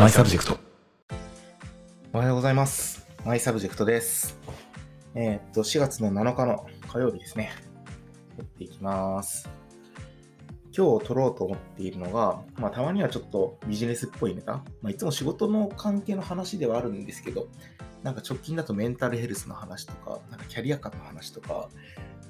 [0.00, 0.58] マイサブジェクト。
[2.14, 3.06] おはようございます。
[3.26, 4.40] マイサブジェクトです。
[5.14, 7.52] えーっと、4月の7日の火曜日ですね。
[8.38, 9.50] 撮っていきます。
[10.74, 14.64] 今日撮ろうと思っているのが、まあ、たまにはちょっとビジネスっぽいネタ。
[14.80, 17.48] まあ、いつも仕事の関係の話ではあるんですけど、
[18.02, 21.68] なんか直近だとメンタルヘルスの話とか、なんかキャリア観の話とか、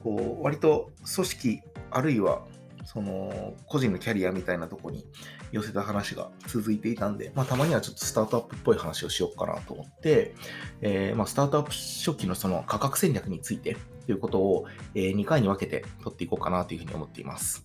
[0.03, 1.61] こう、割と組織、
[1.93, 2.43] あるいは、
[2.85, 5.07] その、個人のキャリアみたいなとこに
[5.53, 10.35] 寄せた話が続いていたんで、まあ、たまにはちょっとスタートアップっぽい話をしようかなと思って、
[10.81, 17.65] えーまあ、スタートアップ初期のその価格戦略についてということを、え2回に分けて取っていこうかなというふうに思っています。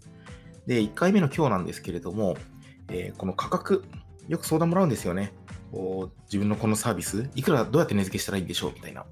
[0.67, 2.37] で、1回目の今日なんですけれども、
[2.89, 3.83] えーこの価格、
[4.27, 5.33] よく相談もらうんですよね。
[5.71, 9.05] こう自分のこのサービス、いくらどうやって値付けしたらいいんでしょうみたいな。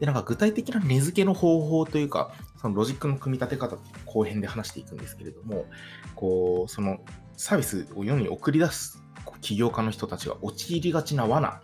[0.00, 5.66] で、なんか具体的な値付けの方法というか、そのロジックの組み立て方後編で話していくんですけれども、
[6.14, 6.98] こう、その
[7.36, 9.02] サービスを世に送り出す
[9.40, 11.62] 起業家の人たちが陥りがちな罠。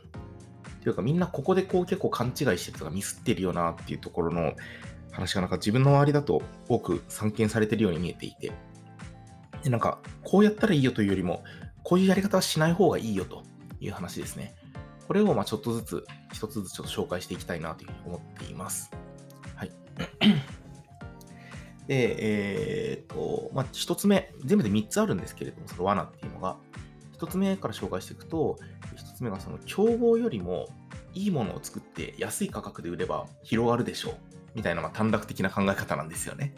[0.83, 4.55] というかみんなここでこう結構勘違いしてるとかミスってるよなっていうところの
[5.13, 8.53] 話がなんか自分の周りだと多く散見されてるように見えていて。
[9.63, 11.45] でなんかこうやったらいいよというよりも
[11.85, 13.45] こういうやり方はしない方がいいよと
[13.81, 14.57] いう話ですね。
[15.07, 18.91] これをまあちょっとずつ一つずつちょっと紹介していきたいなというふうに思っています
[19.57, 19.71] はい
[21.87, 26.57] で、えーっと、まあ、一つ目、全部で三つあるんですけれども、その罠っていうのが、
[27.13, 28.59] 一つ目から紹介していくと、
[28.97, 30.69] 一つ目がその競合よりも
[31.15, 34.15] いいものを作って安い価格で売れば広がるでしょう。
[34.55, 36.55] みたいなま短絡的な考え方なんですよね。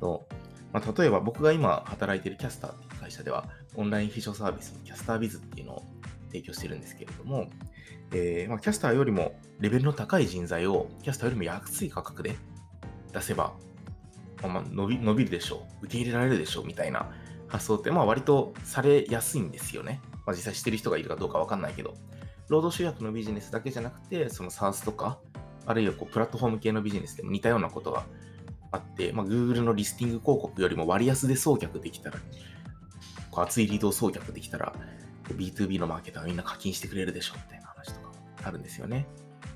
[0.00, 0.34] そう
[0.72, 3.44] まあ、例えば僕が今働いているキャスターっていう会社では、
[3.76, 5.84] オンライン秘書サービスのキャスタービズっていうのを
[6.32, 7.50] 提供してるんですけれども、
[8.12, 12.36] えーまあ、キャスターよりもレベルの高い人材をキャスターよりも安い価格で
[13.12, 13.54] 出せば
[14.48, 16.66] まあ伸び伸びるでしょう、受け入れられるでしょう。
[16.66, 17.10] みたいな
[17.48, 20.00] 発想って、まあ、割とされやすいんですよね。
[20.26, 21.94] まあ、実際してる人がいるかどうかわかんないけど、
[22.48, 25.18] 労働集約のビジネスだけじゃなくて、その SARS とか、
[25.66, 28.04] あるいはこうプラットフォーム系のビジネスでも似たようなことが
[28.72, 32.18] あって、まあ、Google のリスティング広告よりも割安で送客できたら、
[33.30, 34.72] こう熱いリードを送客できたら、
[35.30, 38.12] B2B のマーケターはみんな課金してくれるでしょみたいな話とか
[38.44, 39.06] あるんですよね。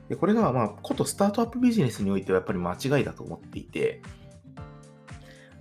[0.09, 4.03] で、これが、まあ、ことスタートアップビジネスにおいてはやっぱり間違いだと思っていて、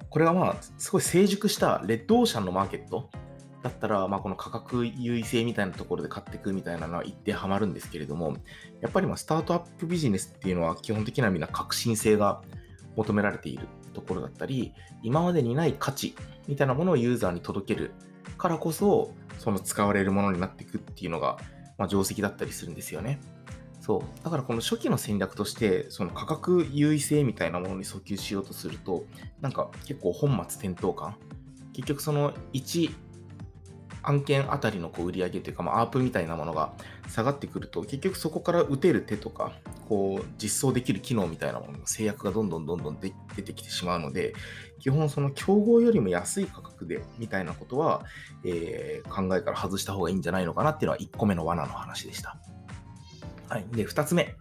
[0.09, 3.09] これがまあ、すごい成熟したレッドオーシャンのマーケット
[3.63, 8.37] だったら、まあ、この価格優位性みたいなところで買っていくみたいなのは一定ハマるんですけれども、
[8.81, 12.41] やっぱりまあスタートアップビジネスっていうのは基本的にはみんな革新性が
[12.95, 16.15] 求められているところだったり、今までにない価値
[16.47, 17.91] みたいなものをユーザーに届ける
[18.37, 21.37] からこそ、その使われるものになっていくっていうのが、
[21.77, 23.19] まあ、定石だったりするんですよね。
[23.81, 24.23] そう。
[24.23, 29.05] だからこの初期の戦略として、その価格優位性みたいなものに訴求しようとすると、
[29.41, 31.17] なんか結構本末転倒感。
[31.73, 32.95] 結局その1
[34.05, 36.73] 案件あたりのこう売り上げというか、まあ、アープみたいなものが
[37.09, 39.53] 下がってくると、結局そこから打てる手とか、
[39.89, 43.11] こう実装できる機能みたいなものの制約がどんどんどんどん出
[43.41, 44.33] てきてしまうので、
[44.79, 48.03] 基本その競合よりも安い価格でみたいなことは、
[48.43, 52.37] えー考えから外した方がいいんじゃないのかなっていうのは1個目の罠の話でした。
[53.47, 53.65] はい。
[53.71, 54.35] で、2つ目。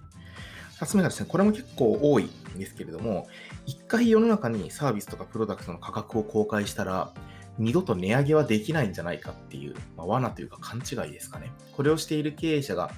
[0.80, 3.28] 2つ目がですね、これも結構多いんですけれども、
[3.66, 7.12] 1回世の中にサービスとかプロダクトの価格を公開したら、
[7.58, 11.52] 二度と値上げはできないんじゃないかっていう、まあ、罠というか勘違いですかね。
[11.72, 12.90] これをしている経営者が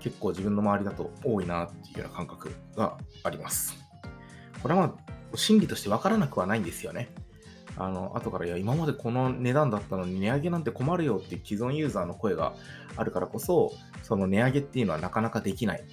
[0.00, 3.76] 結構自分の周りだと多いなっていうような感覚があります。
[4.62, 7.10] これはまあ、心理としてわからなくはないんですよね。
[7.76, 12.54] あの、後から、いや、今までこの値段だったのに値上げなんて困るよっていう既存ユーザーの声が
[12.96, 13.72] あるからこそ、
[14.02, 15.84] その値上げっていうのはなかなかできない。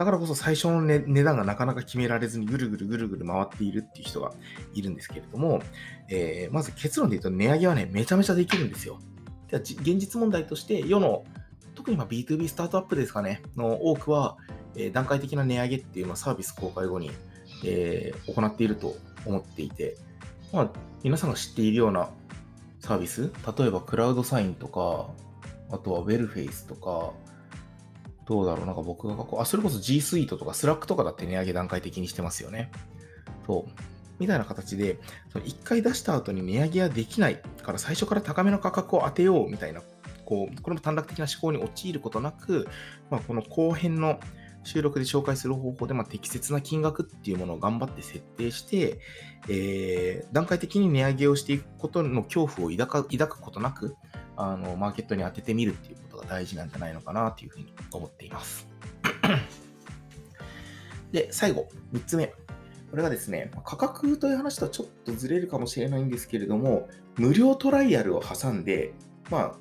[0.00, 4.32] だからこそ最初の、ね、値段がなかなか決められずにぐるぐるぐるぐる回っているっていう人が
[4.72, 5.60] いるんですけれども、
[6.08, 8.98] えーまず結論で言うと値上げはね、めちゃめちゃできるんですよ。
[9.48, 11.26] では現実問題として世の、
[11.74, 14.38] 特にま B2B スタートアップですかね、の多くは、
[14.74, 17.10] えー段階的な値上げっていうのはサービス公開後に、
[17.66, 18.94] えー行っていると
[19.26, 19.98] 思っていて、
[20.50, 20.70] まあ、
[21.02, 22.08] 皆さんが知っているような
[22.78, 25.10] サービス、例えばクラウドサインとか、
[25.70, 27.12] あとはウェルフェイスとか、
[28.30, 32.70] どうだろう、なんか僕がこう、あ、それこそ G Suite とか Slack とかだって値上げ段階的にしてますよね。
[33.44, 33.72] そう。
[34.20, 35.00] みたいな形で、
[35.32, 39.82] その1回出した後に値上げはできないから最初から高めの価格を当てようみたいな、
[40.24, 42.68] こう、これも短絡的な思考に陥ることなく、
[43.10, 44.20] まあ、この後編の
[44.62, 49.00] 収録で紹介する方法で、まあ、適切な金額っていうものを頑張って設定して、
[49.48, 53.96] えー段階的に値上げをしていくことの恐怖を抱くことなく、
[54.36, 58.68] あの、マーケットに当ててみるっていうこが大事なんじゃないのかなというふうに思っています。
[61.12, 62.28] で、最後、3つ目。
[62.90, 68.92] これがですね、価格という話とはちょっとずれるかもしれないんですけれども、無料トライアルを挟んで、
[69.30, 69.54] まあ、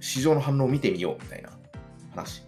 [0.00, 1.50] 市場の反応を見てみようみたいな
[2.10, 2.46] 話。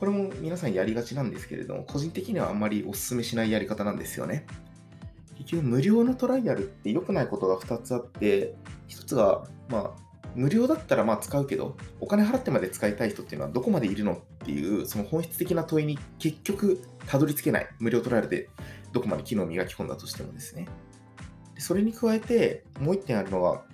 [0.00, 4.46] これも皆さんやりがちなんですけれども、個人的にはあんまりお勧めしないやり方なんですよね。
[5.36, 8.54] 結局、無料のトライアルって良くないことが2つあって、
[8.88, 10.07] 1つが、まあ、
[10.38, 17.68] 無料だったらまあ使うけど、お金払ってまで使いたい人っていうのはどこまでいるのっていう、その本質的な問いに結局たどり着けない。
[17.80, 18.48] 無料トライアルで
[18.92, 20.68] どこまで機能を磨き込んだとしてもですね。
[21.58, 23.64] それに加えて、もう1点あるのは、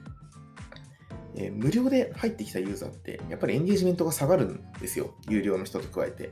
[1.37, 5.14] えー、無料で入ってきたユーザーって、やっぱりエンゲージメントが下がるんですよ。
[5.28, 6.31] 有料の人と加えて。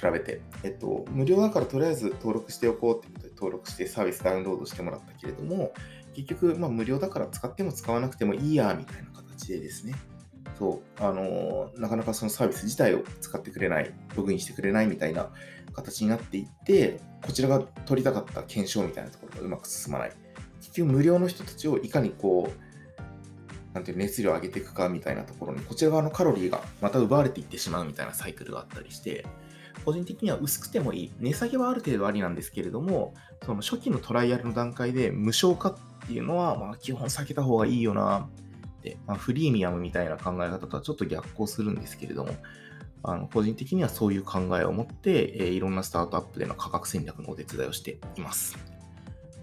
[0.00, 0.40] 比べて。
[0.64, 5.72] えっと、無料だからとりあえず登録しておこうってことで登録してサービスダウンロードしてもらったけれども、
[6.14, 9.09] 結局、まあ、無料だから使っても使わなくてもいいや、みたいな
[9.40, 9.94] 形でですね。
[10.58, 15.30] そう、あの、なかなかそのサービス自体を使ってくれない、ログインしてくれないみたいな
[15.72, 20.12] 形になっていって、こちらが取りたかった検証みたいなところがうまく進まない。
[20.60, 29.24] 結局、無料の人たちをいかにこう、なんていう熱量を上げていくかみたいなところに、こちら側のカロリーがまた奪われていってしまうみたいなサイクルがあったりして、
[29.84, 31.12] 個人的には薄くてもいい。
[31.18, 33.14] 値下げはある程度ありなんですけれども、
[33.44, 35.76] その初期のトライアルの段階で無償化っ
[36.06, 38.28] ていうのは、まあ、基本避けた方がいいよな、
[39.06, 42.34] まあ、フリーミアムみたいな考え方とはちょっと逆行するんですけれども、
[43.02, 48.58] あの個人的にはそういう考えを持って、えー、いろんなスタートアップでの価格戦略のお手伝いをしています。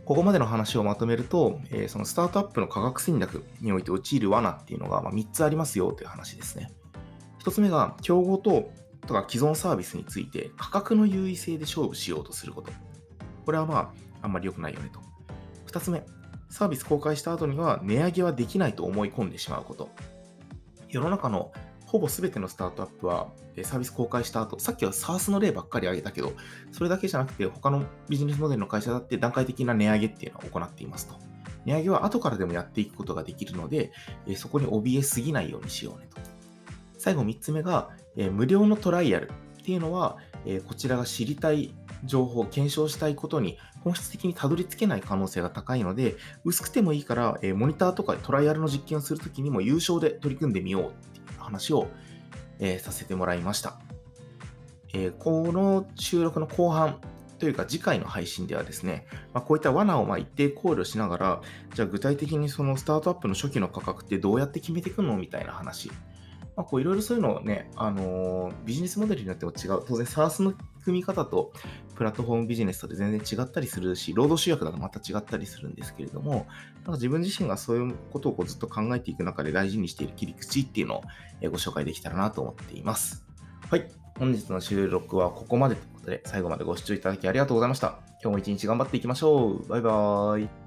[0.06, 6.72] ここまでの話をまとめると、えー、そのスタートアップの価格戦略において陥る罠っていうのが、まあ、3つありますよという話ですね。
[7.44, 8.72] 1つ目が、競合と
[9.06, 12.72] とか既存サービスについて価格の優位性で勝負しようとすること。
[13.46, 13.92] これはまあ、
[14.22, 15.00] あんまり良くないよねと。
[15.72, 16.04] 2つ目、
[16.50, 19.90] サービス公開した後には値上げはできないと思い込んでしまうこと。
[20.90, 21.52] 世の中の
[21.86, 23.28] ほぼ全てのスタートアップは
[23.64, 26.34] サービス公開した後、さっきは SARS の例ばっかり挙げたけど、
[26.72, 31.16] それだけじゃなくて他のビジネスモデルの会社だって段階的な値上げっていうのを行っていますと。
[31.66, 33.92] 値上げは後からでもやっていくことができるので、
[34.36, 36.22] そこに怯えすぎないようにしようねと。
[36.98, 37.90] 最後3つ目が、
[38.32, 40.18] 無料のトライアルっていうのは、
[40.68, 41.74] こちらが知りたい
[42.04, 51.88] 情報、検証したいことに本質的にたどり着けない可能性が高いので、薄くてもいいから、えモニターとかトライアルの実験をするときにも優勝で取り組んでみようっていう話を、
[52.60, 53.80] えさせてもらいました。
[54.94, 57.00] えこの収録の後半
[57.40, 61.42] というか次回の配信ではですね、まあ、こういった罠をま一定考慮しながら、
[61.76, 65.92] じゃあ具体的にそのスタートアップの初期の価格ってどうやって決めていくのみたいな話
[66.58, 69.84] ま、こういろいろそういうのをね、あのー、ビジネスモデルによっても違う。
[69.88, 70.56] 当然 SARS
[70.88, 71.52] 組み方と
[71.96, 81.02] プラットフォームビジネスとで全然違ったりするし、労働集約だとまた違ったりするんですけれども、なんか自分自身がそういうことをこうずっと考えていく中で大事にしている切り口っていうのを
[81.44, 83.26] ご紹介できたらなと思っています。
[83.70, 83.92] はい。
[84.18, 88.00] 本日の収録はここまでということで、最後までご視聴いただきありがとうございました。
[88.24, 89.68] 今日も一日頑張っていきましょう。
[89.68, 90.67] バイバーイ。